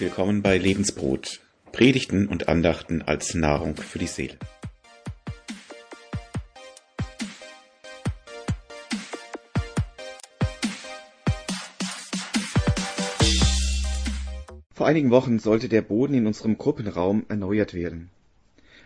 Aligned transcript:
willkommen 0.00 0.42
bei 0.42 0.56
Lebensbrot, 0.56 1.40
Predigten 1.72 2.28
und 2.28 2.48
Andachten 2.48 3.02
als 3.02 3.34
Nahrung 3.34 3.76
für 3.76 3.98
die 3.98 4.06
Seele. 4.06 4.38
Vor 14.72 14.86
einigen 14.86 15.10
Wochen 15.10 15.40
sollte 15.40 15.68
der 15.68 15.82
Boden 15.82 16.14
in 16.14 16.26
unserem 16.26 16.56
Gruppenraum 16.58 17.26
erneuert 17.28 17.74
werden. 17.74 18.10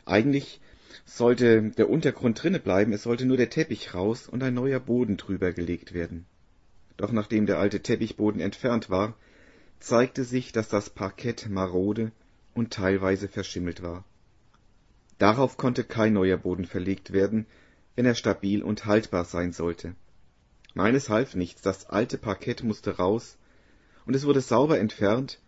Eigentlich 0.07 0.61
sollte 1.05 1.71
der 1.77 1.91
Untergrund 1.91 2.43
drinne 2.43 2.59
bleiben, 2.59 2.93
es 2.93 3.03
sollte 3.03 3.27
nur 3.27 3.37
der 3.37 3.51
Teppich 3.51 3.95
raus 3.95 4.29
und 4.29 4.43
ein 4.43 4.55
neuer 4.55 4.81
Boden 4.81 5.19
drüber 5.19 5.53
gelegt 5.53 5.93
werden. 5.93 6.25
Doch 6.97 7.13
nachdem 7.13 7.47
der 7.47 7.59
alte 7.59 7.81
Teppichboden 7.81 8.41
entfernt 8.41 8.89
war, 8.89 9.15
zeigte 9.83 10.25
sich, 10.25 10.53
dass 10.53 10.69
das 10.69 10.91
Parkett 10.91 11.49
marode 11.49 12.13
und 12.55 12.73
teilweise 12.73 13.29
verschimmelt 13.29 13.83
war. 13.83 14.05
Darauf 15.19 15.57
konnte 15.57 15.85
kein 15.85 16.15
neuer 16.15 16.37
Boden 16.37 16.65
verlegt 16.65 17.13
werden, 17.13 17.47
wenn 17.95 18.07
er 18.07 18.15
stabil 18.15 18.63
und 18.63 18.87
haltbar 18.87 19.25
sein 19.25 19.53
sollte. 19.53 19.95
Meines 20.75 21.09
half 21.09 21.35
nichts, 21.35 21.63
das 21.63 21.91
alte 21.91 22.19
Parkett 22.19 22.63
musste 22.63 22.97
raus, 22.97 23.37
und 24.07 24.15
es 24.15 24.25
wurde 24.25 24.41
sauber 24.41 24.79
entfernt 24.79 25.39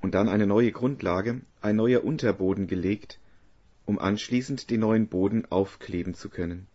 und 0.00 0.14
dann 0.14 0.28
eine 0.28 0.46
neue 0.46 0.72
Grundlage, 0.72 1.42
ein 1.60 1.76
neuer 1.76 2.02
Unterboden 2.04 2.66
gelegt, 2.66 3.18
um 3.84 3.98
anschließend 3.98 4.70
den 4.70 4.80
neuen 4.80 5.08
Boden 5.08 5.44
aufkleben 5.50 6.14
zu 6.14 6.28
können. 6.28 6.66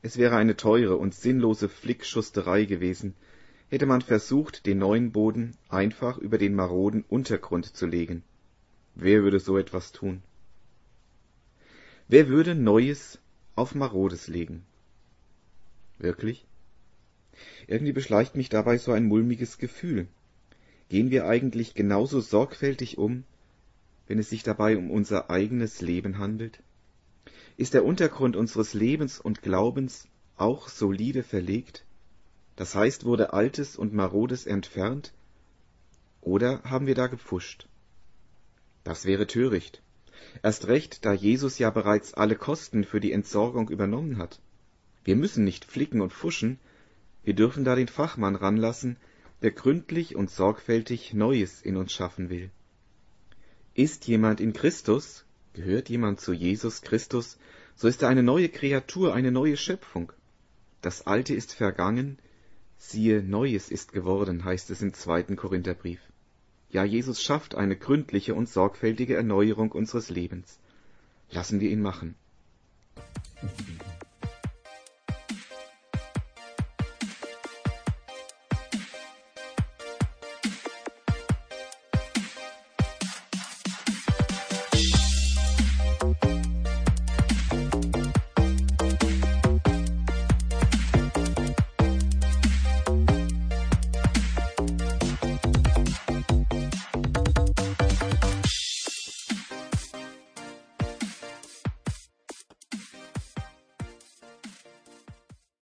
Es 0.00 0.16
wäre 0.16 0.36
eine 0.36 0.56
teure 0.56 0.96
und 0.96 1.14
sinnlose 1.14 1.68
Flickschusterei 1.68 2.64
gewesen, 2.64 3.14
hätte 3.70 3.86
man 3.86 4.00
versucht, 4.00 4.66
den 4.66 4.78
neuen 4.78 5.12
Boden 5.12 5.56
einfach 5.68 6.18
über 6.18 6.38
den 6.38 6.54
maroden 6.54 7.04
Untergrund 7.08 7.66
zu 7.66 7.86
legen. 7.86 8.22
Wer 8.94 9.22
würde 9.22 9.40
so 9.40 9.58
etwas 9.58 9.92
tun? 9.92 10.22
Wer 12.08 12.28
würde 12.28 12.54
Neues 12.54 13.18
auf 13.54 13.74
Marodes 13.74 14.28
legen? 14.28 14.64
Wirklich? 15.98 16.46
Irgendwie 17.66 17.92
beschleicht 17.92 18.34
mich 18.34 18.48
dabei 18.48 18.78
so 18.78 18.92
ein 18.92 19.04
mulmiges 19.04 19.58
Gefühl. 19.58 20.08
Gehen 20.88 21.10
wir 21.10 21.26
eigentlich 21.26 21.74
genauso 21.74 22.20
sorgfältig 22.20 22.96
um, 22.96 23.24
wenn 24.06 24.18
es 24.18 24.30
sich 24.30 24.42
dabei 24.42 24.78
um 24.78 24.90
unser 24.90 25.28
eigenes 25.28 25.82
Leben 25.82 26.18
handelt? 26.18 26.62
Ist 27.58 27.74
der 27.74 27.84
Untergrund 27.84 28.36
unseres 28.36 28.72
Lebens 28.72 29.20
und 29.20 29.42
Glaubens 29.42 30.08
auch 30.36 30.68
solide 30.68 31.22
verlegt? 31.22 31.84
Das 32.58 32.74
heißt, 32.74 33.04
wurde 33.04 33.32
Altes 33.34 33.76
und 33.76 33.94
Marodes 33.94 34.44
entfernt? 34.44 35.12
Oder 36.20 36.60
haben 36.64 36.88
wir 36.88 36.96
da 36.96 37.06
gepfuscht? 37.06 37.68
Das 38.82 39.04
wäre 39.04 39.28
töricht. 39.28 39.80
Erst 40.42 40.66
recht, 40.66 41.04
da 41.04 41.12
Jesus 41.12 41.60
ja 41.60 41.70
bereits 41.70 42.14
alle 42.14 42.34
Kosten 42.34 42.82
für 42.82 42.98
die 42.98 43.12
Entsorgung 43.12 43.68
übernommen 43.68 44.18
hat. 44.18 44.40
Wir 45.04 45.14
müssen 45.14 45.44
nicht 45.44 45.64
flicken 45.64 46.00
und 46.00 46.12
fuschen, 46.12 46.58
wir 47.22 47.34
dürfen 47.34 47.62
da 47.62 47.76
den 47.76 47.86
Fachmann 47.86 48.34
ranlassen, 48.34 48.96
der 49.40 49.52
gründlich 49.52 50.16
und 50.16 50.28
sorgfältig 50.28 51.14
Neues 51.14 51.62
in 51.62 51.76
uns 51.76 51.92
schaffen 51.92 52.28
will. 52.28 52.50
Ist 53.74 54.08
jemand 54.08 54.40
in 54.40 54.52
Christus, 54.52 55.24
gehört 55.52 55.90
jemand 55.90 56.20
zu 56.20 56.32
Jesus 56.32 56.82
Christus, 56.82 57.38
so 57.76 57.86
ist 57.86 58.02
er 58.02 58.08
eine 58.08 58.24
neue 58.24 58.48
Kreatur, 58.48 59.14
eine 59.14 59.30
neue 59.30 59.56
Schöpfung. 59.56 60.12
Das 60.82 61.06
Alte 61.06 61.34
ist 61.36 61.52
vergangen, 61.54 62.18
Siehe, 62.80 63.22
Neues 63.22 63.70
ist 63.70 63.92
geworden, 63.92 64.44
heißt 64.44 64.70
es 64.70 64.82
im 64.82 64.94
zweiten 64.94 65.36
Korintherbrief. 65.36 66.00
Ja, 66.70 66.84
Jesus 66.84 67.22
schafft 67.22 67.54
eine 67.54 67.76
gründliche 67.76 68.34
und 68.34 68.48
sorgfältige 68.48 69.16
Erneuerung 69.16 69.72
unseres 69.72 70.10
Lebens. 70.10 70.58
Lassen 71.30 71.60
wir 71.60 71.70
ihn 71.70 71.82
machen. 71.82 72.14